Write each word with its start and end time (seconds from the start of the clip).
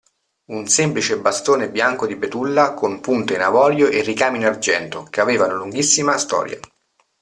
Un 0.45 0.65
semplice 0.67 1.19
bastone 1.19 1.69
bianco 1.69 2.07
di 2.07 2.15
betulla 2.15 2.73
con 2.73 3.01
punta 3.01 3.35
in 3.35 3.41
avorio 3.41 3.87
e 3.87 4.01
ricami 4.01 4.37
in 4.37 4.45
argento, 4.45 5.03
che 5.03 5.21
aveva 5.21 5.45
una 5.45 5.53
lunghissima 5.57 6.17
storia. 6.17 6.59